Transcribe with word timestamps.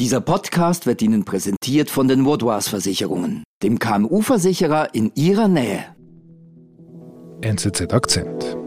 Dieser 0.00 0.22
Podcast 0.22 0.86
wird 0.86 1.02
Ihnen 1.02 1.26
präsentiert 1.26 1.90
von 1.90 2.08
den 2.08 2.24
Vaudois 2.24 2.62
Versicherungen, 2.62 3.44
dem 3.62 3.78
KMU-Versicherer 3.78 4.94
in 4.94 5.12
Ihrer 5.14 5.46
Nähe. 5.46 5.94
NZZ 7.42 7.92
Akzent. 7.92 8.59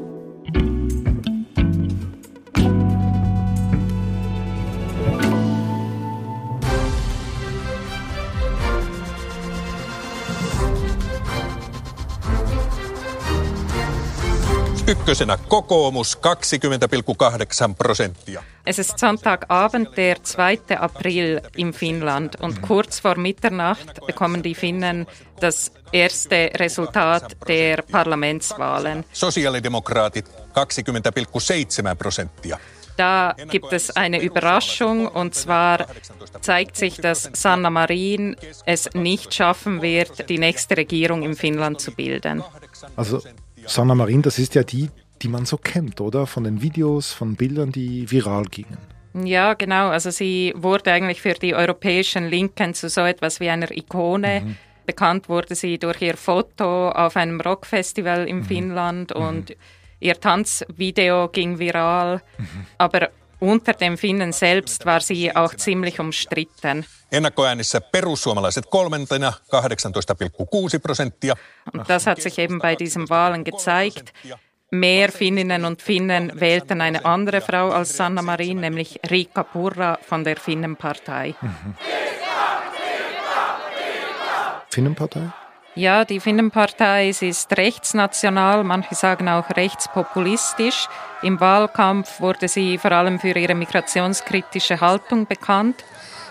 Ykkösenä 14.94 15.38
kokoomus 15.48 16.18
20,8 16.18 17.76
prosenttia. 17.78 18.44
Es 18.66 18.80
ist 18.80 19.00
Sonntagabend, 19.00 19.98
der 19.98 20.24
2. 20.24 20.58
April 20.80 21.42
in 21.56 21.74
Finnland 21.74 22.36
und 22.42 22.62
kurz 22.62 23.00
vor 23.00 23.18
Mitternacht 23.18 24.06
bekommen 24.06 24.44
die 24.44 24.56
Finnen 24.56 25.08
das 25.40 25.72
erste 25.92 26.52
Resultat 26.60 27.36
der 27.48 27.82
Parlamentswahlen. 27.92 29.04
Sosiaalidemokraatit 29.14 30.26
20,7 30.56 31.96
prosenttia. 31.96 32.60
Da 32.96 33.36
gibt 33.50 33.74
es 33.74 33.96
eine 33.96 34.22
Überraschung 34.22 35.08
und 35.08 35.34
zwar 35.34 35.88
zeigt 36.42 36.78
sich, 36.78 36.98
dass 36.98 37.30
Sanna 37.34 37.72
Marin 37.72 38.36
es 38.68 38.90
nicht 38.94 39.34
schaffen 39.34 39.82
wird, 39.82 40.30
die 40.30 40.38
nächste 40.38 40.78
Regierung 40.78 41.24
in 41.24 41.36
Finnland 41.36 41.82
zu 41.82 41.92
bilden. 41.92 42.44
Also 42.96 43.24
Sanna 43.66 43.96
Marin, 43.96 44.22
das 44.22 44.40
ist 44.40 44.56
ja 44.56 44.64
die, 44.64 44.90
die 45.22 45.28
man 45.28 45.46
so 45.46 45.58
kennt, 45.58 46.02
oder? 46.02 46.28
Von 46.28 46.44
den 46.44 46.62
Videos, 46.62 47.14
von 47.14 47.36
Bildern, 47.36 47.72
die 47.72 48.10
viral 48.10 48.46
gingen. 48.46 48.78
Ja, 49.14 49.54
genau. 49.54 49.90
Also 49.90 50.10
sie 50.10 50.54
wurde 50.56 50.92
eigentlich 50.92 51.22
für 51.22 51.34
die 51.34 51.54
europäischen 51.54 52.28
Linken 52.28 52.74
zu 52.74 52.90
so 52.90 53.02
etwas 53.02 53.40
wie 53.40 53.50
einer 53.50 53.72
Ikone. 53.72 54.42
Mhm. 54.42 54.56
Bekannt 54.86 55.30
wurde 55.30 55.56
sie 55.56 55.78
durch 55.78 56.02
ihr 56.02 56.18
Foto 56.18 56.90
auf 56.90 57.16
einem 57.16 57.40
Rockfestival 57.40 58.28
in 58.28 58.38
mhm. 58.38 58.44
Finnland 58.44 59.16
mhm. 59.16 59.22
und 59.22 59.50
mhm. 59.50 59.56
ihr 60.00 60.20
Tanzvideo 60.20 61.30
ging 61.30 61.60
viral. 61.60 62.22
Mhm. 62.38 62.66
Aber 62.78 63.10
unter 63.40 63.74
den 63.74 63.98
Finnen 63.98 64.32
selbst 64.32 64.86
war 64.86 65.02
sie 65.02 65.36
auch 65.36 65.54
ziemlich 65.56 66.00
umstritten. 66.00 66.86
Ennakkoäänissä 67.14 67.82
perussuomalaiset 67.82 68.66
kolmantena 68.66 69.34
18,6 70.76 70.80
prosenttia. 70.82 71.36
Und 71.74 71.88
das 71.88 72.06
hat 72.06 72.22
sich 72.22 72.40
eben 72.40 72.60
bei 72.60 72.76
diesen 72.80 73.10
Wahlen 73.10 73.44
gezeigt. 73.44 74.14
Mehr 74.72 75.12
Finninnen 75.12 75.66
und 75.66 75.82
Finnen 75.82 76.32
wählten 76.40 76.82
eine 76.82 77.06
andere 77.06 77.42
Frau 77.42 77.70
als 77.70 77.98
Sanna 77.98 78.22
Marin, 78.22 78.60
nämlich 78.60 79.00
Rika 79.12 79.44
Purra 79.44 80.00
von 80.02 80.24
der 80.24 80.38
Finnenpartei. 80.38 81.36
Mhm. 81.42 81.76
Finnenpartei? 84.70 85.22
Ja, 85.76 86.06
die 86.06 86.20
Finnenpartei 86.20 87.10
ist 87.10 87.58
rechtsnational, 87.58 88.64
manche 88.64 88.96
sagen 88.96 89.30
auch 89.30 89.50
rechtspopulistisch. 89.56 90.88
Im 91.22 91.40
Wahlkampf 91.40 92.20
wurde 92.20 92.48
sie 92.48 92.78
vor 92.78 92.92
allem 92.92 93.20
für 93.20 93.38
ihre 93.38 93.56
migrationskritische 93.56 94.82
Haltung 94.82 95.28
bekannt. 95.28 95.84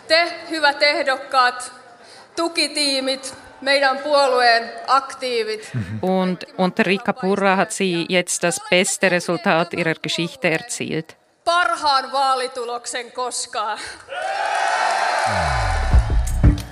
Te, 0.09 0.33
hyvät 0.51 0.83
ehdokkaat, 0.83 1.73
tukitiimit, 2.37 3.35
meidän 3.61 3.99
puolueen 3.99 4.71
aktiivit. 4.87 5.73
Und 6.03 6.45
unter 6.59 6.87
Rika 6.87 7.13
Purra 7.13 7.57
hat 7.57 7.73
sie 7.73 8.07
jetzt 8.09 8.43
das 8.43 8.61
beste 8.71 9.11
Resultat 9.11 9.75
ihrer 9.75 9.95
Geschichte 10.03 10.49
erzielt. 10.49 11.17
Parhaan 11.45 12.13
vaalituloksen 12.13 13.13
koskaan. 13.13 13.79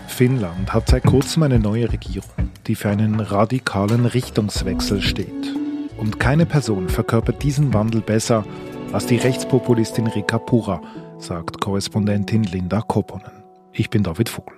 Finnland 0.06 0.72
hat 0.72 0.89
seit 0.89 1.05
kurzem 1.05 1.42
eine 1.42 1.59
neue 1.59 1.92
Regierung, 1.92 2.50
die 2.67 2.75
für 2.75 2.89
einen 2.89 3.20
radikalen 3.20 4.06
Richtungswechsel 4.06 5.00
steht. 5.03 5.55
Und 5.97 6.21
keine 6.21 6.47
Person 6.47 6.88
verkörpert 6.88 7.43
diesen 7.43 7.72
Wandel 7.75 8.00
besser 8.00 8.44
als 8.93 9.06
die 9.06 9.16
Rechtspopulistin 9.16 10.06
Rika 10.06 10.38
Pura, 10.38 10.81
sagt 11.20 11.60
Korrespondentin 11.60 12.44
Linda 12.44 12.81
Kopponen. 12.81 13.44
Ich 13.72 13.91
bin 13.91 14.03
David 14.03 14.28
Vogel. 14.28 14.56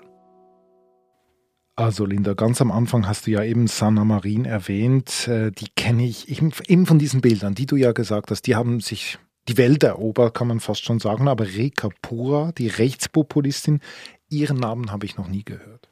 Also 1.74 2.04
Linda, 2.04 2.34
ganz 2.34 2.60
am 2.60 2.70
Anfang 2.70 3.08
hast 3.08 3.26
du 3.26 3.32
ja 3.32 3.42
eben 3.42 3.66
Sanna 3.66 4.04
Marin 4.04 4.44
erwähnt. 4.44 5.26
Äh, 5.26 5.50
die 5.50 5.68
kenne 5.74 6.04
ich 6.04 6.28
eben 6.28 6.86
von 6.86 6.98
diesen 6.98 7.20
Bildern, 7.20 7.54
die 7.54 7.66
du 7.66 7.76
ja 7.76 7.92
gesagt 7.92 8.30
hast. 8.30 8.46
Die 8.46 8.54
haben 8.54 8.80
sich 8.80 9.18
die 9.48 9.56
Welt 9.56 9.82
erobert, 9.82 10.34
kann 10.34 10.48
man 10.48 10.60
fast 10.60 10.84
schon 10.84 11.00
sagen. 11.00 11.26
Aber 11.26 11.46
Reka 11.46 11.88
Pura, 12.00 12.52
die 12.52 12.68
Rechtspopulistin, 12.68 13.80
Ihren 14.28 14.58
Namen 14.58 14.92
habe 14.92 15.04
ich 15.04 15.16
noch 15.16 15.28
nie 15.28 15.44
gehört. 15.44 15.88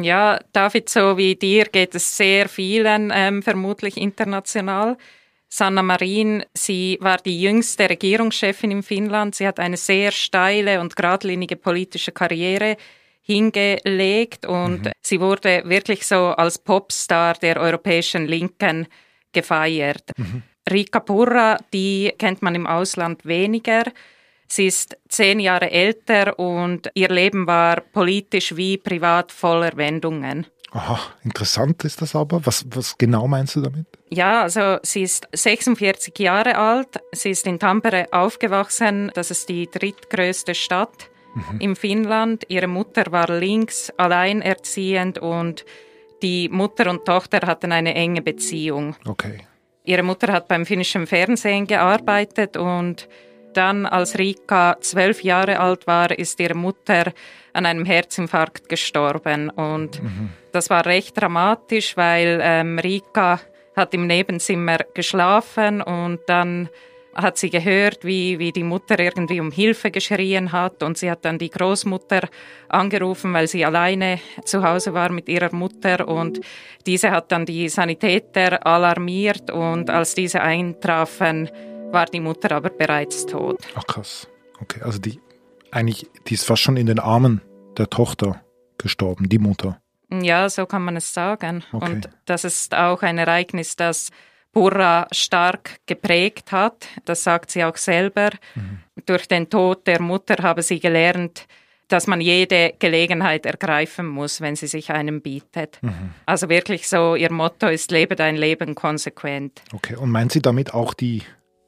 Ja, 0.00 0.38
David, 0.52 0.88
so 0.88 1.16
wie 1.16 1.34
dir 1.34 1.66
geht 1.66 1.94
es 1.94 2.16
sehr 2.16 2.48
vielen, 2.48 3.12
ähm, 3.14 3.42
vermutlich 3.42 3.96
international. 3.96 4.96
Sanna 5.56 5.84
Marin, 5.84 6.44
sie 6.52 6.98
war 7.00 7.18
die 7.18 7.40
jüngste 7.40 7.88
Regierungschefin 7.88 8.72
in 8.72 8.82
Finnland. 8.82 9.36
Sie 9.36 9.46
hat 9.46 9.60
eine 9.60 9.76
sehr 9.76 10.10
steile 10.10 10.80
und 10.80 10.96
geradlinige 10.96 11.54
politische 11.54 12.10
Karriere 12.10 12.76
hingelegt 13.22 14.46
und 14.46 14.86
mhm. 14.86 14.92
sie 15.00 15.20
wurde 15.20 15.62
wirklich 15.64 16.04
so 16.08 16.16
als 16.16 16.58
Popstar 16.58 17.34
der 17.34 17.60
europäischen 17.60 18.26
Linken 18.26 18.88
gefeiert. 19.32 20.10
Mhm. 20.16 20.42
Rika 20.72 20.98
Purra, 20.98 21.58
die 21.72 22.12
kennt 22.18 22.42
man 22.42 22.56
im 22.56 22.66
Ausland 22.66 23.24
weniger. 23.24 23.84
Sie 24.48 24.66
ist 24.66 24.96
zehn 25.08 25.38
Jahre 25.38 25.70
älter 25.70 26.36
und 26.36 26.90
ihr 26.94 27.10
Leben 27.10 27.46
war 27.46 27.80
politisch 27.80 28.56
wie 28.56 28.76
privat 28.76 29.30
voller 29.30 29.76
Wendungen. 29.76 30.48
Aha, 30.74 30.98
interessant 31.22 31.84
ist 31.84 32.02
das 32.02 32.16
aber. 32.16 32.44
Was, 32.44 32.66
was 32.70 32.98
genau 32.98 33.28
meinst 33.28 33.54
du 33.54 33.60
damit? 33.60 33.86
Ja, 34.10 34.42
also 34.42 34.78
sie 34.82 35.02
ist 35.02 35.28
46 35.32 36.18
Jahre 36.18 36.58
alt. 36.58 37.00
Sie 37.12 37.30
ist 37.30 37.46
in 37.46 37.60
Tampere 37.60 38.08
aufgewachsen. 38.10 39.12
Das 39.14 39.30
ist 39.30 39.48
die 39.48 39.70
drittgrößte 39.70 40.52
Stadt 40.56 41.10
mhm. 41.34 41.60
in 41.60 41.76
Finnland. 41.76 42.44
Ihre 42.48 42.66
Mutter 42.66 43.04
war 43.12 43.28
links, 43.28 43.92
alleinerziehend 43.96 45.18
und 45.18 45.64
die 46.22 46.48
Mutter 46.48 46.90
und 46.90 47.04
Tochter 47.04 47.46
hatten 47.46 47.70
eine 47.70 47.94
enge 47.94 48.20
Beziehung. 48.20 48.96
Okay. 49.06 49.46
Ihre 49.84 50.02
Mutter 50.02 50.32
hat 50.32 50.48
beim 50.48 50.66
finnischen 50.66 51.06
Fernsehen 51.06 51.68
gearbeitet 51.68 52.56
und 52.56 53.08
dann, 53.56 53.86
als 53.86 54.18
Rika 54.18 54.76
zwölf 54.80 55.22
Jahre 55.22 55.60
alt 55.60 55.86
war, 55.86 56.16
ist 56.16 56.40
ihre 56.40 56.54
Mutter 56.54 57.12
an 57.52 57.66
einem 57.66 57.84
Herzinfarkt 57.84 58.68
gestorben. 58.68 59.50
Und 59.50 60.02
mhm. 60.02 60.30
das 60.52 60.70
war 60.70 60.84
recht 60.86 61.20
dramatisch, 61.20 61.96
weil 61.96 62.40
ähm, 62.42 62.78
Rika 62.78 63.40
hat 63.76 63.94
im 63.94 64.06
Nebenzimmer 64.06 64.78
geschlafen 64.94 65.82
und 65.82 66.20
dann 66.26 66.68
hat 67.14 67.38
sie 67.38 67.50
gehört, 67.50 68.04
wie, 68.04 68.38
wie 68.38 68.52
die 68.52 68.64
Mutter 68.64 68.98
irgendwie 68.98 69.40
um 69.40 69.50
Hilfe 69.50 69.90
geschrien 69.90 70.52
hat 70.52 70.82
und 70.82 70.98
sie 70.98 71.10
hat 71.10 71.24
dann 71.24 71.38
die 71.38 71.50
Großmutter 71.50 72.28
angerufen, 72.68 73.32
weil 73.32 73.46
sie 73.46 73.64
alleine 73.64 74.18
zu 74.44 74.62
Hause 74.62 74.94
war 74.94 75.10
mit 75.10 75.28
ihrer 75.28 75.54
Mutter 75.54 76.08
und 76.08 76.40
diese 76.86 77.10
hat 77.10 77.30
dann 77.30 77.46
die 77.46 77.68
Sanitäter 77.68 78.66
alarmiert 78.66 79.50
und 79.50 79.90
als 79.90 80.14
diese 80.14 80.40
eintrafen, 80.40 81.48
war 81.92 82.06
die 82.06 82.20
Mutter 82.20 82.52
aber 82.52 82.70
bereits 82.70 83.26
tot. 83.26 83.58
Ach 83.74 83.86
krass. 83.86 84.28
Okay, 84.60 84.80
also 84.82 84.98
die 84.98 85.20
eigentlich, 85.70 86.08
die 86.26 86.34
ist 86.34 86.44
fast 86.44 86.62
schon 86.62 86.76
in 86.76 86.86
den 86.86 87.00
Armen 87.00 87.40
der 87.76 87.90
Tochter 87.90 88.40
gestorben, 88.78 89.28
die 89.28 89.38
Mutter. 89.38 89.80
Ja, 90.10 90.48
so 90.48 90.66
kann 90.66 90.84
man 90.84 90.96
es 90.96 91.12
sagen. 91.12 91.64
Okay. 91.72 91.92
Und 91.92 92.08
das 92.26 92.44
ist 92.44 92.74
auch 92.74 93.02
ein 93.02 93.18
Ereignis, 93.18 93.74
das 93.74 94.10
Burra 94.52 95.08
stark 95.10 95.80
geprägt 95.86 96.52
hat. 96.52 96.86
Das 97.04 97.24
sagt 97.24 97.50
sie 97.50 97.64
auch 97.64 97.76
selber. 97.76 98.30
Mhm. 98.54 98.78
Durch 99.06 99.26
den 99.26 99.50
Tod 99.50 99.86
der 99.86 100.00
Mutter 100.00 100.42
habe 100.42 100.62
sie 100.62 100.78
gelernt, 100.78 101.46
dass 101.88 102.06
man 102.06 102.20
jede 102.20 102.74
Gelegenheit 102.78 103.44
ergreifen 103.44 104.06
muss, 104.06 104.40
wenn 104.40 104.56
sie 104.56 104.68
sich 104.68 104.90
einem 104.90 105.20
bietet. 105.20 105.78
Mhm. 105.82 106.14
Also 106.24 106.48
wirklich 106.48 106.88
so, 106.88 107.16
ihr 107.16 107.32
Motto 107.32 107.66
ist, 107.66 107.90
lebe 107.90 108.14
dein 108.14 108.36
Leben 108.36 108.74
konsequent. 108.74 109.62
Okay, 109.72 109.96
und 109.96 110.10
meint 110.10 110.32
sie 110.32 110.40
damit 110.40 110.72
auch 110.72 110.94
die 110.94 111.22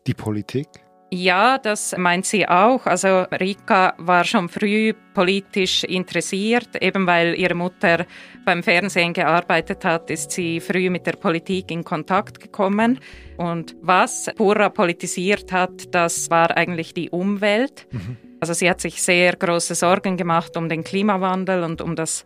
die 0.07 0.15
Politik? 0.15 0.69
Ja, 1.13 1.59
das 1.59 1.95
meint 1.97 2.27
sie 2.27 2.49
auch. 2.49 2.85
Also 2.85 3.23
Rika 3.31 3.95
war 3.99 4.25
schon 4.25 4.49
früh 4.49 4.93
politisch 5.15 5.85
interessiert, 5.85 6.83
eben 6.83 7.07
weil 7.07 7.39
ihre 7.39 7.55
Mutter 7.55 8.07
beim 8.45 8.63
Fernsehen 8.65 9.13
gearbeitet 9.13 9.85
hat, 9.85 10.11
ist 10.11 10.33
sie 10.33 10.59
früh 10.61 10.91
mit 10.91 11.07
der 11.07 11.13
Politik 11.13 11.71
in 11.71 11.85
Kontakt 11.85 12.41
gekommen. 12.41 12.99
Und 13.37 13.77
was 13.83 14.29
Pura 14.37 14.69
politisiert 14.69 15.53
hat, 15.53 15.95
das 15.95 16.29
war 16.29 16.57
eigentlich 16.57 16.93
die 16.93 17.11
Umwelt. 17.11 17.87
Mhm. 17.93 18.17
Also 18.41 18.53
sie 18.53 18.69
hat 18.69 18.81
sich 18.81 19.01
sehr 19.01 19.37
große 19.37 19.77
Sorgen 19.77 20.17
gemacht 20.17 20.57
um 20.57 20.69
den 20.69 20.83
Klimawandel 20.83 21.63
und 21.63 21.81
um 21.81 21.95
das 21.95 22.25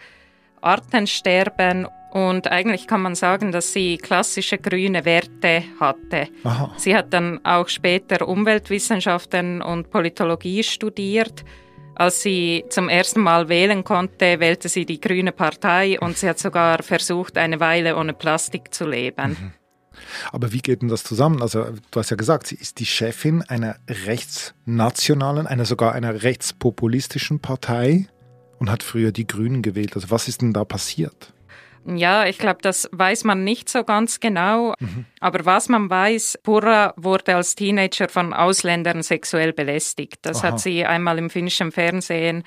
Artensterben 0.62 1.86
und 2.10 2.48
eigentlich 2.48 2.86
kann 2.86 3.02
man 3.02 3.14
sagen, 3.14 3.52
dass 3.52 3.72
sie 3.72 3.96
klassische 3.96 4.58
grüne 4.58 5.04
Werte 5.04 5.62
hatte. 5.78 6.28
Aha. 6.44 6.72
Sie 6.76 6.94
hat 6.96 7.12
dann 7.12 7.44
auch 7.44 7.68
später 7.68 8.26
Umweltwissenschaften 8.26 9.62
und 9.62 9.90
Politologie 9.90 10.62
studiert. 10.62 11.44
Als 11.94 12.22
sie 12.22 12.64
zum 12.70 12.88
ersten 12.88 13.20
Mal 13.20 13.48
wählen 13.48 13.84
konnte, 13.84 14.40
wählte 14.40 14.68
sie 14.68 14.86
die 14.86 15.00
Grüne 15.00 15.32
Partei 15.32 16.00
und 16.00 16.16
sie 16.16 16.28
hat 16.28 16.38
sogar 16.38 16.82
versucht, 16.82 17.36
eine 17.36 17.60
Weile 17.60 17.96
ohne 17.96 18.12
Plastik 18.12 18.72
zu 18.74 18.88
leben. 18.88 19.30
Mhm. 19.30 19.52
Aber 20.32 20.52
wie 20.52 20.60
geht 20.60 20.82
denn 20.82 20.88
das 20.88 21.04
zusammen? 21.04 21.42
Also, 21.42 21.66
du 21.90 22.00
hast 22.00 22.10
ja 22.10 22.16
gesagt, 22.16 22.46
sie 22.46 22.54
ist 22.54 22.78
die 22.78 22.86
Chefin 22.86 23.42
einer 23.42 23.76
rechtsnationalen, 23.88 25.46
einer 25.46 25.64
sogar 25.64 25.92
einer 25.92 26.22
rechtspopulistischen 26.22 27.40
Partei 27.40 28.06
und 28.58 28.70
hat 28.70 28.82
früher 28.82 29.12
die 29.12 29.26
Grünen 29.26 29.62
gewählt. 29.62 29.94
Also, 29.94 30.10
was 30.10 30.26
ist 30.26 30.42
denn 30.42 30.52
da 30.52 30.64
passiert? 30.64 31.34
Ja, 31.86 32.26
ich 32.26 32.38
glaube, 32.38 32.58
das 32.62 32.88
weiß 32.92 33.24
man 33.24 33.44
nicht 33.44 33.68
so 33.68 33.84
ganz 33.84 34.20
genau. 34.20 34.74
Mhm. 34.78 35.06
Aber 35.20 35.44
was 35.44 35.68
man 35.68 35.88
weiß, 35.88 36.38
Purra 36.42 36.94
wurde 36.96 37.36
als 37.36 37.54
Teenager 37.54 38.08
von 38.08 38.32
Ausländern 38.32 39.02
sexuell 39.02 39.52
belästigt. 39.52 40.18
Das 40.22 40.38
Aha. 40.38 40.48
hat 40.48 40.60
sie 40.60 40.84
einmal 40.84 41.18
im 41.18 41.30
finnischen 41.30 41.72
Fernsehen 41.72 42.44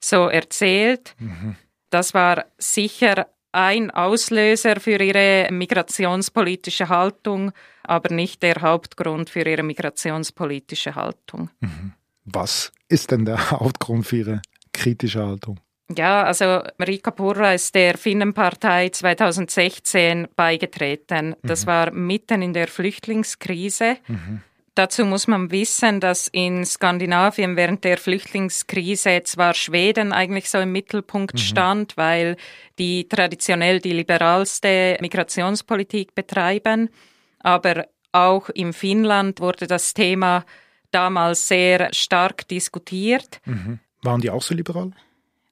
so 0.00 0.28
erzählt. 0.28 1.14
Mhm. 1.18 1.56
Das 1.90 2.14
war 2.14 2.46
sicher 2.58 3.26
ein 3.52 3.90
Auslöser 3.90 4.80
für 4.80 5.02
ihre 5.02 5.48
migrationspolitische 5.50 6.88
Haltung, 6.88 7.52
aber 7.84 8.14
nicht 8.14 8.42
der 8.42 8.60
Hauptgrund 8.60 9.30
für 9.30 9.48
ihre 9.48 9.62
migrationspolitische 9.62 10.94
Haltung. 10.94 11.50
Mhm. 11.60 11.92
Was 12.24 12.72
ist 12.88 13.10
denn 13.10 13.24
der 13.24 13.50
Hauptgrund 13.50 14.06
für 14.06 14.16
ihre 14.16 14.42
kritische 14.72 15.24
Haltung? 15.24 15.58
Ja, 15.94 16.24
also 16.24 16.62
Rika 16.84 17.12
Purra 17.12 17.52
ist 17.52 17.74
der 17.74 17.96
Finnenpartei 17.96 18.88
2016 18.88 20.26
beigetreten. 20.34 21.36
Das 21.42 21.64
mhm. 21.64 21.66
war 21.68 21.92
mitten 21.92 22.42
in 22.42 22.52
der 22.52 22.66
Flüchtlingskrise. 22.66 23.98
Mhm. 24.08 24.42
Dazu 24.74 25.06
muss 25.06 25.26
man 25.26 25.50
wissen, 25.50 26.00
dass 26.00 26.28
in 26.28 26.66
Skandinavien 26.66 27.56
während 27.56 27.82
der 27.84 27.96
Flüchtlingskrise 27.96 29.22
zwar 29.24 29.54
Schweden 29.54 30.12
eigentlich 30.12 30.50
so 30.50 30.58
im 30.58 30.72
Mittelpunkt 30.72 31.34
mhm. 31.34 31.38
stand, 31.38 31.96
weil 31.96 32.36
die 32.78 33.08
traditionell 33.08 33.80
die 33.80 33.92
liberalste 33.92 34.98
Migrationspolitik 35.00 36.14
betreiben, 36.14 36.90
aber 37.38 37.86
auch 38.12 38.50
in 38.50 38.72
Finnland 38.72 39.40
wurde 39.40 39.66
das 39.66 39.94
Thema 39.94 40.44
damals 40.90 41.48
sehr 41.48 41.88
stark 41.94 42.46
diskutiert. 42.48 43.40
Mhm. 43.46 43.78
Waren 44.02 44.20
die 44.20 44.30
auch 44.30 44.42
so 44.42 44.54
liberal? 44.54 44.92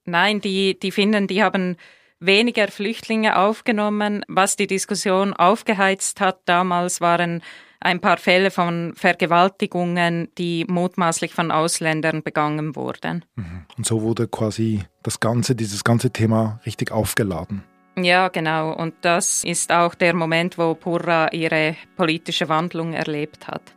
Nein, 0.05 0.39
die, 0.39 0.79
die 0.79 0.91
Finnen, 0.91 1.27
die 1.27 1.43
haben 1.43 1.77
weniger 2.19 2.67
Flüchtlinge 2.67 3.37
aufgenommen. 3.37 4.23
Was 4.27 4.55
die 4.55 4.67
Diskussion 4.67 5.33
aufgeheizt 5.33 6.21
hat 6.21 6.39
damals, 6.45 7.01
waren 7.01 7.41
ein 7.79 7.99
paar 7.99 8.17
Fälle 8.17 8.51
von 8.51 8.93
Vergewaltigungen, 8.95 10.29
die 10.37 10.65
mutmaßlich 10.67 11.33
von 11.33 11.51
Ausländern 11.51 12.23
begangen 12.23 12.75
wurden. 12.75 13.25
Mhm. 13.35 13.65
Und 13.77 13.85
so 13.85 14.01
wurde 14.01 14.27
quasi 14.27 14.83
das 15.03 15.19
ganze, 15.19 15.55
dieses 15.55 15.83
ganze 15.83 16.11
Thema 16.11 16.59
richtig 16.65 16.91
aufgeladen. 16.91 17.63
Ja, 17.97 18.27
genau. 18.27 18.73
Und 18.73 18.93
das 19.01 19.43
ist 19.43 19.71
auch 19.71 19.95
der 19.95 20.13
Moment, 20.13 20.57
wo 20.57 20.73
Purra 20.73 21.31
ihre 21.31 21.75
politische 21.95 22.49
Wandlung 22.49 22.93
erlebt 22.93 23.47
hat. 23.47 23.74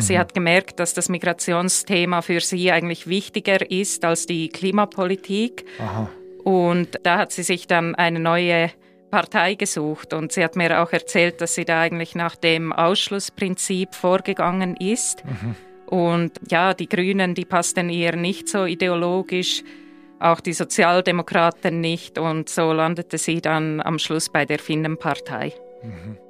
Sie 0.00 0.14
mhm. 0.14 0.18
hat 0.18 0.34
gemerkt, 0.34 0.80
dass 0.80 0.94
das 0.94 1.08
Migrationsthema 1.08 2.22
für 2.22 2.40
sie 2.40 2.70
eigentlich 2.70 3.06
wichtiger 3.06 3.70
ist 3.70 4.04
als 4.04 4.26
die 4.26 4.48
Klimapolitik. 4.48 5.64
Aha. 5.78 6.08
Und 6.44 6.98
da 7.02 7.18
hat 7.18 7.32
sie 7.32 7.42
sich 7.42 7.66
dann 7.66 7.94
eine 7.94 8.18
neue 8.18 8.70
Partei 9.10 9.54
gesucht 9.54 10.14
und 10.14 10.32
sie 10.32 10.44
hat 10.44 10.56
mir 10.56 10.82
auch 10.82 10.92
erzählt, 10.92 11.40
dass 11.40 11.54
sie 11.54 11.64
da 11.64 11.80
eigentlich 11.80 12.14
nach 12.14 12.36
dem 12.36 12.72
Ausschlussprinzip 12.72 13.94
vorgegangen 13.94 14.76
ist. 14.76 15.24
Mhm. 15.24 15.56
Und 15.86 16.32
ja, 16.48 16.72
die 16.72 16.88
Grünen, 16.88 17.34
die 17.34 17.44
passten 17.44 17.90
ihr 17.90 18.14
nicht 18.14 18.48
so 18.48 18.64
ideologisch, 18.64 19.64
auch 20.20 20.40
die 20.40 20.52
Sozialdemokraten 20.52 21.80
nicht 21.80 22.18
und 22.18 22.48
so 22.48 22.72
landete 22.72 23.18
sie 23.18 23.40
dann 23.40 23.80
am 23.80 23.98
Schluss 23.98 24.28
bei 24.28 24.44
der 24.44 24.58
Finnenpartei. 24.58 25.52
Mhm. 25.82 26.29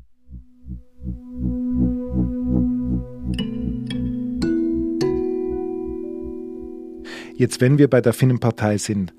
Jetzt, 7.41 7.59
wenn 7.59 7.77
wir 7.79 7.89
bei 7.89 8.01
der 8.01 8.13
Finnenpartei 8.13 8.77
sind, 8.77 9.15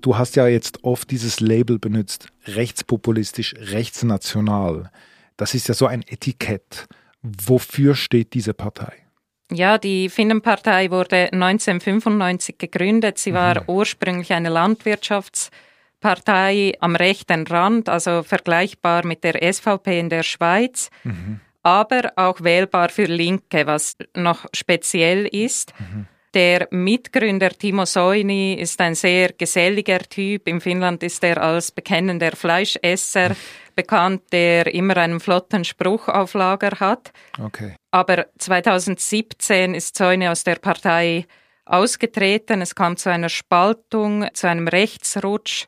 du 0.00 0.16
hast 0.16 0.34
ja 0.34 0.46
jetzt 0.46 0.82
oft 0.82 1.10
dieses 1.10 1.40
Label 1.40 1.78
benutzt, 1.78 2.28
rechtspopulistisch, 2.46 3.54
rechtsnational. 3.58 4.90
Das 5.36 5.52
ist 5.52 5.68
ja 5.68 5.74
so 5.74 5.86
ein 5.86 6.02
Etikett. 6.08 6.86
Wofür 7.20 7.94
steht 7.94 8.32
diese 8.32 8.54
Partei? 8.54 8.94
Ja, 9.52 9.76
die 9.76 10.08
Finnenpartei 10.08 10.90
wurde 10.90 11.30
1995 11.34 12.56
gegründet. 12.56 13.18
Sie 13.18 13.34
war 13.34 13.60
mhm. 13.60 13.64
ursprünglich 13.66 14.32
eine 14.32 14.48
Landwirtschaftspartei 14.48 16.78
am 16.80 16.96
rechten 16.96 17.46
Rand, 17.46 17.90
also 17.90 18.22
vergleichbar 18.22 19.04
mit 19.04 19.22
der 19.22 19.52
SVP 19.52 20.00
in 20.00 20.08
der 20.08 20.22
Schweiz. 20.22 20.88
Mhm. 21.04 21.40
aber 21.62 22.14
auch 22.16 22.40
wählbar 22.40 22.88
für 22.88 23.04
Linke, 23.04 23.66
was 23.66 23.98
noch 24.14 24.46
speziell 24.54 25.26
ist. 25.26 25.74
Mhm. 25.78 26.06
Der 26.36 26.68
Mitgründer 26.70 27.48
Timo 27.48 27.86
Soini 27.86 28.52
ist 28.60 28.78
ein 28.82 28.94
sehr 28.94 29.32
geselliger 29.32 30.00
Typ. 30.00 30.46
In 30.46 30.60
Finnland 30.60 31.02
ist 31.02 31.24
er 31.24 31.42
als 31.42 31.70
bekennender 31.70 32.32
Fleischesser 32.32 33.34
bekannt, 33.74 34.20
der 34.32 34.66
immer 34.74 34.98
einen 34.98 35.18
flotten 35.18 35.64
Spruch 35.64 36.08
auf 36.08 36.34
Lager 36.34 36.78
hat. 36.78 37.10
Okay. 37.42 37.76
Aber 37.90 38.26
2017 38.36 39.74
ist 39.74 39.96
Soini 39.96 40.28
aus 40.28 40.44
der 40.44 40.56
Partei 40.56 41.24
ausgetreten. 41.64 42.60
Es 42.60 42.74
kam 42.74 42.98
zu 42.98 43.10
einer 43.10 43.30
Spaltung, 43.30 44.28
zu 44.34 44.46
einem 44.46 44.68
Rechtsrutsch. 44.68 45.64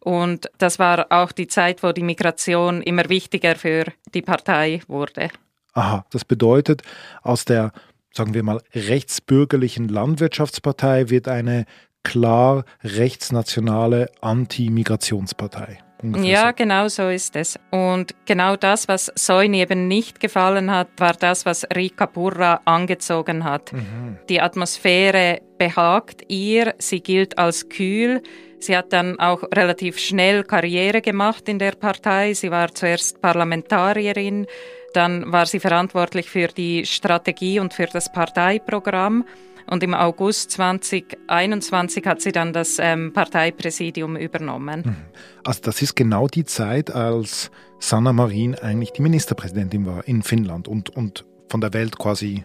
Und 0.00 0.50
das 0.58 0.78
war 0.78 1.06
auch 1.08 1.32
die 1.32 1.46
Zeit, 1.46 1.82
wo 1.82 1.92
die 1.92 2.02
Migration 2.02 2.82
immer 2.82 3.08
wichtiger 3.08 3.56
für 3.56 3.86
die 4.12 4.20
Partei 4.20 4.82
wurde. 4.86 5.30
Aha, 5.72 6.04
das 6.10 6.26
bedeutet, 6.26 6.82
aus 7.22 7.46
der 7.46 7.72
sagen 8.12 8.34
wir 8.34 8.42
mal, 8.42 8.60
rechtsbürgerlichen 8.74 9.88
Landwirtschaftspartei 9.88 11.10
wird 11.10 11.28
eine 11.28 11.64
klar 12.02 12.64
rechtsnationale 12.82 14.10
Anti-Migrationspartei. 14.20 15.78
Ja, 16.02 16.48
so. 16.48 16.52
genau 16.56 16.88
so 16.88 17.08
ist 17.08 17.36
es. 17.36 17.58
Und 17.70 18.14
genau 18.24 18.56
das, 18.56 18.88
was 18.88 19.12
Soini 19.14 19.60
eben 19.60 19.86
nicht 19.86 20.20
gefallen 20.20 20.70
hat, 20.70 20.88
war 20.96 21.12
das, 21.12 21.44
was 21.44 21.66
Rika 21.76 22.06
Purra 22.06 22.60
angezogen 22.64 23.44
hat. 23.44 23.72
Mhm. 23.72 24.18
Die 24.28 24.40
Atmosphäre 24.40 25.42
behagt 25.58 26.22
ihr, 26.28 26.74
sie 26.78 27.02
gilt 27.02 27.38
als 27.38 27.68
kühl. 27.68 28.22
Sie 28.58 28.76
hat 28.76 28.92
dann 28.92 29.18
auch 29.18 29.42
relativ 29.54 29.98
schnell 29.98 30.44
Karriere 30.44 31.00
gemacht 31.00 31.48
in 31.48 31.58
der 31.58 31.72
Partei. 31.72 32.34
Sie 32.34 32.50
war 32.50 32.74
zuerst 32.74 33.20
Parlamentarierin, 33.20 34.46
dann 34.92 35.32
war 35.32 35.46
sie 35.46 35.60
verantwortlich 35.60 36.30
für 36.30 36.48
die 36.48 36.84
Strategie 36.86 37.60
und 37.60 37.74
für 37.74 37.86
das 37.86 38.12
Parteiprogramm. 38.12 39.24
Und 39.66 39.84
im 39.84 39.94
August 39.94 40.50
2021 40.52 42.04
hat 42.06 42.20
sie 42.20 42.32
dann 42.32 42.52
das 42.52 42.78
ähm, 42.80 43.12
Parteipräsidium 43.12 44.16
übernommen. 44.16 44.82
Mhm. 44.84 44.96
Also 45.44 45.60
das 45.62 45.80
ist 45.80 45.94
genau 45.94 46.26
die 46.26 46.44
Zeit, 46.44 46.90
als 46.90 47.50
Sanna 47.78 48.12
Marin 48.12 48.56
eigentlich 48.56 48.92
die 48.92 49.02
Ministerpräsidentin 49.02 49.86
war 49.86 50.06
in 50.08 50.22
Finnland 50.22 50.66
und, 50.66 50.90
und 50.90 51.24
von 51.48 51.60
der 51.60 51.72
Welt 51.72 51.98
quasi 51.98 52.44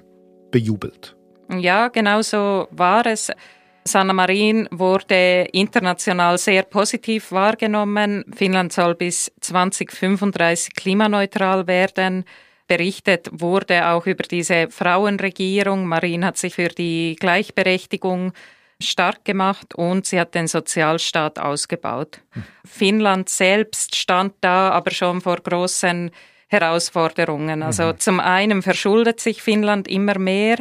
bejubelt. 0.51 1.15
Ja, 1.49 1.87
genau 1.87 2.21
so 2.21 2.67
war 2.71 3.05
es. 3.05 3.31
Sanna 3.87 4.13
Marin 4.13 4.67
wurde 4.71 5.47
international 5.51 6.37
sehr 6.37 6.63
positiv 6.63 7.31
wahrgenommen. 7.31 8.25
Finnland 8.35 8.73
soll 8.73 8.95
bis 8.95 9.31
2035 9.41 10.73
klimaneutral 10.75 11.67
werden. 11.67 12.25
Berichtet 12.67 13.29
wurde 13.31 13.87
auch 13.89 14.07
über 14.07 14.23
diese 14.23 14.69
Frauenregierung. 14.71 15.85
Marin 15.85 16.25
hat 16.25 16.37
sich 16.37 16.55
für 16.55 16.69
die 16.69 17.15
Gleichberechtigung 17.19 18.33
stark 18.81 19.23
gemacht 19.23 19.75
und 19.75 20.07
sie 20.07 20.19
hat 20.19 20.33
den 20.33 20.47
Sozialstaat 20.47 21.37
ausgebaut. 21.37 22.21
Hm. 22.31 22.43
Finnland 22.65 23.29
selbst 23.29 23.95
stand 23.95 24.33
da 24.41 24.71
aber 24.71 24.91
schon 24.91 25.21
vor 25.21 25.37
großen 25.37 26.09
Herausforderungen. 26.47 27.63
Also 27.63 27.83
mhm. 27.83 27.99
zum 27.99 28.19
einen 28.19 28.61
verschuldet 28.61 29.19
sich 29.19 29.41
Finnland 29.41 29.87
immer 29.87 30.19
mehr. 30.19 30.57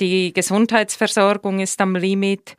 Die 0.00 0.32
Gesundheitsversorgung 0.32 1.60
ist 1.60 1.80
am 1.80 1.96
Limit. 1.96 2.56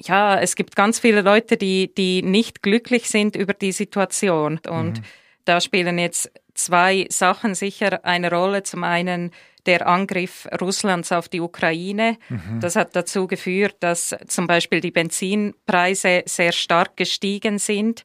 ja, 0.00 0.40
es 0.40 0.56
gibt 0.56 0.76
ganz 0.76 1.00
viele 1.00 1.22
Leute, 1.22 1.56
die, 1.56 1.92
die 1.94 2.22
nicht 2.22 2.62
glücklich 2.62 3.08
sind 3.08 3.36
über 3.36 3.52
die 3.52 3.72
Situation. 3.72 4.60
Und 4.68 4.98
mhm. 4.98 5.04
da 5.44 5.60
spielen 5.60 5.98
jetzt 5.98 6.30
zwei 6.54 7.06
Sachen 7.10 7.54
sicher 7.54 8.04
eine 8.04 8.30
Rolle. 8.30 8.62
Zum 8.62 8.84
einen 8.84 9.32
der 9.66 9.86
Angriff 9.86 10.48
Russlands 10.60 11.12
auf 11.12 11.28
die 11.28 11.40
Ukraine. 11.40 12.16
Mhm. 12.28 12.60
Das 12.60 12.74
hat 12.74 12.96
dazu 12.96 13.26
geführt, 13.26 13.76
dass 13.80 14.16
zum 14.26 14.46
Beispiel 14.46 14.80
die 14.80 14.90
Benzinpreise 14.90 16.22
sehr 16.26 16.52
stark 16.52 16.96
gestiegen 16.96 17.58
sind 17.58 18.04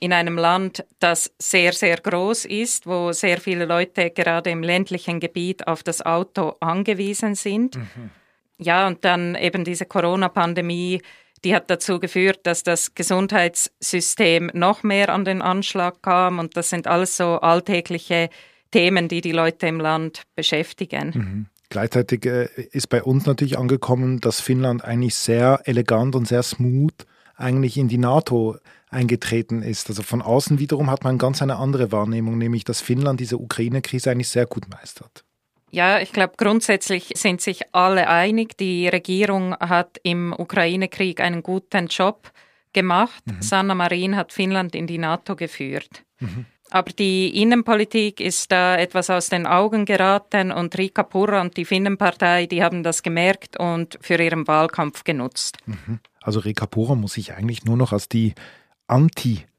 in 0.00 0.12
einem 0.12 0.36
Land, 0.36 0.84
das 1.00 1.32
sehr, 1.38 1.72
sehr 1.72 1.96
groß 1.96 2.44
ist, 2.44 2.86
wo 2.86 3.12
sehr 3.12 3.40
viele 3.40 3.64
Leute 3.64 4.10
gerade 4.10 4.50
im 4.50 4.62
ländlichen 4.62 5.18
Gebiet 5.18 5.66
auf 5.66 5.82
das 5.82 6.04
Auto 6.04 6.54
angewiesen 6.60 7.34
sind. 7.34 7.76
Mhm. 7.76 8.10
Ja, 8.58 8.86
und 8.86 9.04
dann 9.04 9.34
eben 9.36 9.64
diese 9.64 9.86
Corona-Pandemie, 9.86 11.00
die 11.44 11.54
hat 11.54 11.70
dazu 11.70 12.00
geführt, 12.00 12.40
dass 12.42 12.64
das 12.64 12.94
Gesundheitssystem 12.94 14.50
noch 14.54 14.82
mehr 14.82 15.10
an 15.10 15.24
den 15.24 15.42
Anschlag 15.42 16.02
kam. 16.02 16.38
Und 16.38 16.56
das 16.56 16.70
sind 16.70 16.86
alles 16.86 17.16
so 17.16 17.40
alltägliche 17.40 18.28
Themen, 18.70 19.08
die 19.08 19.20
die 19.20 19.32
Leute 19.32 19.66
im 19.66 19.80
Land 19.80 20.22
beschäftigen. 20.34 21.12
Mhm. 21.14 21.46
Gleichzeitig 21.70 22.24
äh, 22.24 22.48
ist 22.72 22.88
bei 22.88 23.02
uns 23.02 23.26
natürlich 23.26 23.58
angekommen, 23.58 24.20
dass 24.20 24.40
Finnland 24.40 24.84
eigentlich 24.84 25.14
sehr 25.14 25.60
elegant 25.64 26.14
und 26.14 26.26
sehr 26.26 26.42
smooth 26.42 26.94
eigentlich 27.36 27.76
in 27.76 27.88
die 27.88 27.98
NATO 27.98 28.56
eingetreten 28.90 29.62
ist. 29.62 29.88
Also 29.88 30.02
von 30.02 30.22
außen 30.22 30.58
wiederum 30.58 30.90
hat 30.90 31.04
man 31.04 31.18
ganz 31.18 31.42
eine 31.42 31.56
andere 31.56 31.92
Wahrnehmung, 31.92 32.38
nämlich 32.38 32.64
dass 32.64 32.80
Finnland 32.80 33.20
diese 33.20 33.38
Ukraine-Krise 33.38 34.10
eigentlich 34.10 34.28
sehr 34.28 34.46
gut 34.46 34.68
meistert. 34.68 35.24
Ja, 35.70 36.00
ich 36.00 36.12
glaube, 36.12 36.34
grundsätzlich 36.36 37.12
sind 37.14 37.40
sich 37.40 37.74
alle 37.74 38.08
einig. 38.08 38.56
Die 38.56 38.88
Regierung 38.88 39.54
hat 39.54 39.98
im 40.02 40.34
Ukraine-Krieg 40.36 41.20
einen 41.20 41.42
guten 41.42 41.86
Job 41.88 42.30
gemacht. 42.72 43.22
Mhm. 43.26 43.42
Sanna 43.42 43.74
Marin 43.74 44.16
hat 44.16 44.32
Finnland 44.32 44.74
in 44.74 44.86
die 44.86 44.98
NATO 44.98 45.36
geführt. 45.36 46.04
Mhm. 46.20 46.46
Aber 46.70 46.92
die 46.92 47.40
Innenpolitik 47.40 48.20
ist 48.20 48.52
da 48.52 48.76
etwas 48.76 49.08
aus 49.08 49.30
den 49.30 49.46
Augen 49.46 49.86
geraten 49.86 50.52
und 50.52 50.76
Rika 50.76 51.02
Purra 51.02 51.40
und 51.40 51.56
die 51.56 51.64
Finnenpartei, 51.64 52.46
die 52.46 52.62
haben 52.62 52.82
das 52.82 53.02
gemerkt 53.02 53.58
und 53.58 53.98
für 54.02 54.22
ihren 54.22 54.46
Wahlkampf 54.46 55.04
genutzt. 55.04 55.58
Mhm. 55.64 56.00
Also 56.20 56.40
Rika 56.40 56.66
Purra 56.66 56.94
muss 56.94 57.14
sich 57.14 57.32
eigentlich 57.32 57.64
nur 57.64 57.78
noch 57.78 57.92
als 57.92 58.08
die 58.08 58.34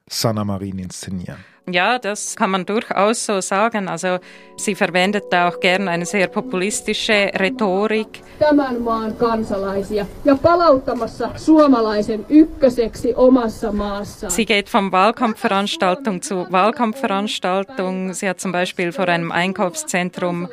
Anti-Sanna 0.09 0.43
Marin 0.43 0.79
inszenieren. 0.79 1.37
Ja, 1.71 1.99
das 1.99 2.35
kann 2.35 2.49
man 2.49 2.65
durchaus 2.65 3.25
so 3.25 3.41
sagen. 3.41 3.87
Also 3.87 4.19
sie 4.57 4.73
verwendet 4.73 5.25
da 5.29 5.47
auch 5.47 5.59
gern 5.59 5.87
eine 5.87 6.05
sehr 6.05 6.27
populistische 6.27 7.31
Rhetorik. 7.39 8.23
Tämän 8.39 8.81
maan 8.81 9.15
kansalaisia 9.17 10.05
ja 10.25 10.35
palauttamassa 10.35 11.29
suomalaisen 11.35 12.25
ykköseksi 12.29 13.13
omassa 13.15 13.71
maassaan. 13.71 14.31
Sie 14.31 14.45
geht 14.45 14.69
von 14.69 14.91
Wahlkampfveranstaltung 14.91 16.21
zu 16.21 16.47
Wahlkampfveranstaltung. 16.51 18.13
Sie 18.13 18.27
hat 18.27 18.39
zum 18.39 18.51
Beispiel 18.51 18.91
vor 18.91 19.07
einem 19.07 19.31
Einkaufszentrum 19.31 20.47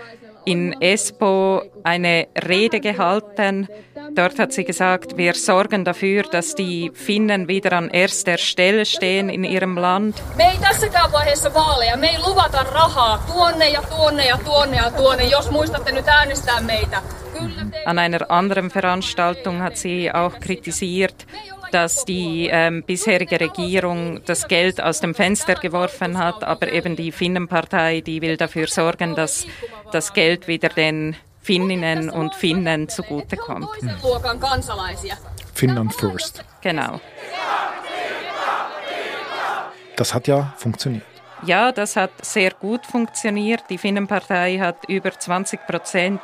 in 0.47 0.77
Espoo 0.81 1.63
eine 1.85 2.29
Rede 2.49 2.81
gehalten. 2.81 3.69
Dort 4.15 4.39
hat 4.39 4.53
sie 4.53 4.65
gesagt, 4.65 5.17
wir 5.17 5.35
sorgen 5.35 5.85
dafür, 5.85 6.23
dass 6.23 6.55
die 6.55 6.91
Finnen 6.95 7.49
wieder 7.49 7.73
an 7.73 7.91
erster 7.91 8.39
Stelle 8.39 8.87
stehen 8.87 9.29
in 9.29 9.45
ihrem 9.45 9.77
Land. 9.77 10.23
Me 10.37 10.45
ei 10.45 10.59
tässäkään 10.59 11.13
vaiheessa 11.13 11.55
vaaleja, 11.55 11.97
me 11.97 12.11
ei 12.11 12.19
luvata 12.19 12.63
rahaa 12.63 13.25
tuonne 13.27 13.69
ja 13.69 13.83
tuonne 13.83 14.27
ja 14.27 14.39
tuonne 14.45 14.77
ja 14.77 14.91
tuonne, 14.91 15.25
jos 15.25 15.51
muistatte 15.51 15.93
nyt 15.93 16.09
äänestää 16.09 16.61
meitä. 16.61 17.03
An 17.85 17.99
einer 17.99 18.27
anderen 18.29 18.71
Veranstaltung 18.71 19.61
hat 19.61 19.77
sie 19.77 20.11
auch 20.11 20.41
kritisiert, 20.41 21.27
dass 21.73 22.05
die 22.05 22.49
ähm, 22.51 22.83
bisherige 22.83 23.41
Regierung 23.41 24.21
das 24.25 24.49
Geld 24.49 24.81
aus 24.81 25.01
dem 25.01 25.15
Fenster 25.15 25.55
geworfen 25.55 26.19
hat, 26.19 26.45
aber 26.45 26.73
eben 26.73 26.97
die 26.97 27.13
Finnenpartei, 27.13 28.01
die 28.01 28.23
will 28.23 28.37
dafür 28.37 28.67
sorgen, 28.67 29.15
dass 29.15 29.47
das 29.93 30.13
Geld 30.13 30.49
wieder 30.49 30.69
den 30.69 31.17
Finninnen 31.43 32.11
und 32.11 32.35
Finnen 32.35 32.89
zugutekommt. 32.89 33.69
Hm. 33.81 33.91
Finnland 35.55 35.95
first. 35.95 36.45
Genau. 36.61 37.01
Das 39.97 40.13
hat 40.13 40.27
ja 40.27 40.53
funktioniert. 40.57 41.05
Ja, 41.45 41.71
das 41.71 41.97
hat 41.97 42.11
sehr 42.25 42.51
gut 42.51 42.87
funktioniert. 42.87 43.65
Die 43.71 43.79
Finnenpartei 43.79 44.59
hat 44.59 44.89
über 44.89 45.13
20 45.13 45.67
Prozent 45.67 46.21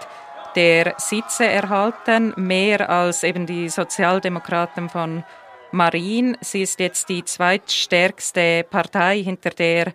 der 0.56 0.94
Sitze 0.98 1.46
erhalten, 1.46 2.32
mehr 2.36 2.90
als 2.90 3.22
eben 3.22 3.46
die 3.46 3.68
Sozialdemokraten 3.68 4.88
von 4.88 5.24
Marin. 5.72 6.36
Sie 6.40 6.62
ist 6.62 6.80
jetzt 6.80 7.08
die 7.08 7.24
zweitstärkste 7.24 8.64
Partei 8.68 9.22
hinter 9.22 9.50
der 9.50 9.92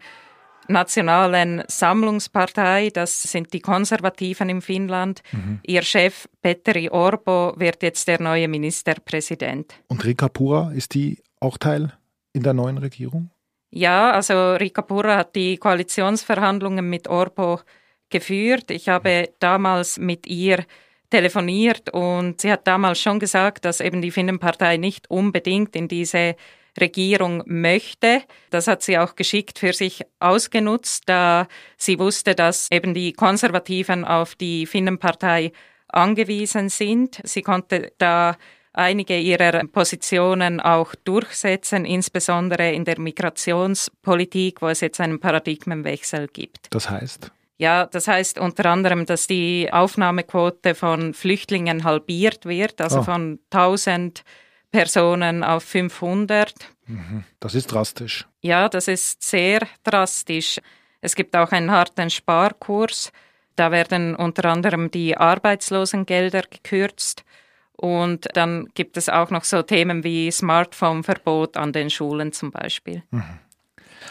Nationalen 0.70 1.64
Sammlungspartei, 1.68 2.90
das 2.90 3.24
sind 3.24 3.54
die 3.54 3.62
Konservativen 3.62 4.50
in 4.50 4.62
Finnland. 4.62 5.22
Mhm. 5.32 5.60
Ihr 5.64 5.82
Chef 5.82 6.28
Petteri 6.42 6.90
Orbo 6.90 7.54
wird 7.56 7.84
jetzt 7.84 8.08
der 8.08 8.22
neue 8.22 8.48
Ministerpräsident. 8.48 9.76
Und 9.88 10.04
Rika 10.04 10.28
Pura, 10.28 10.72
ist 10.74 10.94
die 10.94 11.22
auch 11.40 11.58
Teil 11.58 11.94
in 12.34 12.44
der 12.44 12.54
neuen 12.54 12.78
Regierung? 12.78 13.30
Ja, 13.70 14.12
also 14.12 14.54
Rika 14.54 14.82
Pura 14.82 15.18
hat 15.18 15.36
die 15.36 15.58
Koalitionsverhandlungen 15.58 16.90
mit 16.90 17.08
Orbo 17.08 17.62
geführt. 18.10 18.72
Ich 18.72 18.90
habe 18.90 19.30
damals 19.40 19.98
mit 19.98 20.28
ihr 20.28 20.66
telefoniert 21.10 21.90
und 21.90 22.42
sie 22.42 22.52
hat 22.52 22.68
damals 22.68 23.00
schon 23.00 23.20
gesagt, 23.20 23.66
dass 23.66 23.80
eben 23.80 24.02
die 24.02 24.12
Finnenpartei 24.12 24.78
nicht 24.78 25.10
unbedingt 25.10 25.76
in 25.76 25.88
diese 25.88 26.36
Regierung 26.80 27.44
möchte. 27.46 28.22
Das 28.50 28.68
hat 28.68 28.84
sie 28.84 28.98
auch 28.98 29.16
geschickt 29.16 29.60
für 29.60 29.74
sich 29.74 30.04
ausgenutzt, 30.20 31.04
da 31.08 31.48
sie 31.78 31.98
wusste, 31.98 32.36
dass 32.36 32.70
eben 32.72 32.94
die 32.94 33.14
Konservativen 33.14 34.06
auf 34.06 34.36
die 34.36 34.66
Finnenpartei 34.66 35.52
angewiesen 35.88 36.70
sind. 36.70 37.20
Sie 37.24 37.42
konnte 37.42 37.94
da 37.98 38.38
einige 38.74 39.18
ihrer 39.18 39.66
Positionen 39.66 40.60
auch 40.60 40.94
durchsetzen, 41.04 41.86
insbesondere 41.86 42.72
in 42.72 42.86
der 42.86 43.00
Migrationspolitik, 43.00 44.62
wo 44.62 44.68
es 44.68 44.82
jetzt 44.82 45.02
einen 45.02 45.20
Paradigmenwechsel 45.20 46.28
gibt. 46.28 46.68
Das 46.70 46.90
heißt? 46.90 47.32
Ja, 47.58 47.88
das 47.88 48.08
heißt 48.08 48.38
unter 48.38 48.66
anderem, 48.68 49.06
dass 49.06 49.26
die 49.26 49.70
Aufnahmequote 49.72 50.76
von 50.76 51.14
Flüchtlingen 51.14 51.84
halbiert 51.84 52.46
wird, 52.46 52.80
also 52.82 53.00
oh. 53.00 53.04
von 53.04 53.40
1000 53.52 54.24
Personen 54.72 55.44
auf 55.44 55.64
500. 55.64 56.54
Mhm. 56.86 57.24
Das 57.40 57.56
ist 57.56 57.72
drastisch. 57.72 58.28
Ja, 58.42 58.70
das 58.70 58.88
ist 58.88 59.24
sehr 59.24 59.62
drastisch. 59.84 60.60
Es 61.02 61.16
gibt 61.16 61.36
auch 61.36 61.52
einen 61.52 61.72
harten 61.72 62.10
Sparkurs. 62.10 63.12
Da 63.56 63.72
werden 63.72 64.16
unter 64.16 64.46
anderem 64.46 64.92
die 64.92 65.18
Arbeitslosengelder 65.18 66.44
gekürzt. 66.44 67.24
Und 67.72 68.28
dann 68.34 68.68
gibt 68.74 68.98
es 68.98 69.10
auch 69.10 69.30
noch 69.30 69.44
so 69.44 69.62
Themen 69.62 70.04
wie 70.04 70.32
Smartphone-Verbot 70.32 71.58
an 71.58 71.74
den 71.74 71.90
Schulen 71.90 72.34
zum 72.34 72.52
Beispiel. 72.52 73.04
Mhm. 73.12 73.40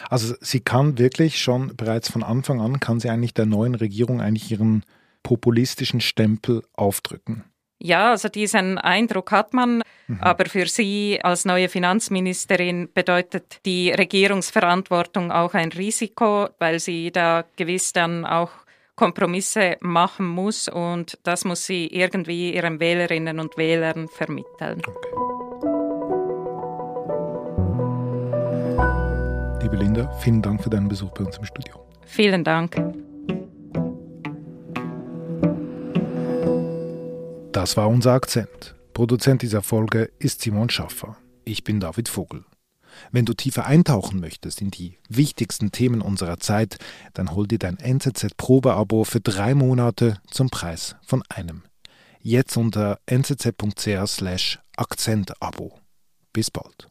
Also 0.09 0.35
sie 0.41 0.59
kann 0.59 0.97
wirklich 0.97 1.41
schon 1.41 1.75
bereits 1.75 2.11
von 2.11 2.23
Anfang 2.23 2.61
an, 2.61 2.79
kann 2.79 2.99
sie 2.99 3.09
eigentlich 3.09 3.33
der 3.33 3.45
neuen 3.45 3.75
Regierung 3.75 4.21
eigentlich 4.21 4.51
ihren 4.51 4.83
populistischen 5.23 6.01
Stempel 6.01 6.63
aufdrücken. 6.73 7.43
Ja, 7.79 8.11
also 8.11 8.27
diesen 8.27 8.77
Eindruck 8.77 9.31
hat 9.31 9.53
man. 9.53 9.83
Mhm. 10.07 10.19
Aber 10.21 10.45
für 10.45 10.65
Sie 10.65 11.19
als 11.21 11.45
neue 11.45 11.69
Finanzministerin 11.69 12.89
bedeutet 12.93 13.59
die 13.65 13.91
Regierungsverantwortung 13.91 15.31
auch 15.31 15.53
ein 15.53 15.71
Risiko, 15.71 16.49
weil 16.59 16.79
sie 16.79 17.11
da 17.11 17.43
gewiss 17.55 17.93
dann 17.93 18.25
auch 18.25 18.51
Kompromisse 18.95 19.77
machen 19.79 20.25
muss 20.25 20.67
und 20.67 21.19
das 21.21 21.45
muss 21.45 21.67
sie 21.67 21.85
irgendwie 21.85 22.55
ihren 22.55 22.79
Wählerinnen 22.79 23.39
und 23.39 23.55
Wählern 23.55 24.07
vermitteln. 24.07 24.81
Okay. 24.83 25.26
Liebe 29.69 29.83
Linda, 29.83 30.09
vielen 30.19 30.41
Dank 30.41 30.63
für 30.63 30.69
deinen 30.69 30.87
Besuch 30.87 31.11
bei 31.11 31.25
uns 31.25 31.37
im 31.37 31.43
Studio. 31.43 31.85
Vielen 32.05 32.45
Dank. 32.45 32.81
Das 37.51 37.75
war 37.75 37.89
unser 37.89 38.13
Akzent. 38.13 38.75
Produzent 38.93 39.41
dieser 39.41 39.61
Folge 39.61 40.09
ist 40.19 40.39
Simon 40.39 40.69
Schaffer. 40.69 41.17
Ich 41.43 41.65
bin 41.65 41.81
David 41.81 42.07
Vogel. 42.07 42.45
Wenn 43.11 43.25
du 43.25 43.33
tiefer 43.33 43.65
eintauchen 43.65 44.21
möchtest 44.21 44.61
in 44.61 44.71
die 44.71 44.99
wichtigsten 45.09 45.73
Themen 45.73 45.99
unserer 45.99 46.37
Zeit, 46.37 46.77
dann 47.13 47.35
hol 47.35 47.45
dir 47.45 47.59
dein 47.59 47.77
NZZ-Probeabo 47.77 49.03
für 49.03 49.19
drei 49.19 49.53
Monate 49.53 50.21
zum 50.31 50.49
Preis 50.49 50.95
von 51.05 51.23
einem. 51.27 51.63
Jetzt 52.21 52.55
unter 52.55 52.99
nzz.ch/akzentabo. 53.11 55.73
Bis 56.31 56.51
bald. 56.51 56.87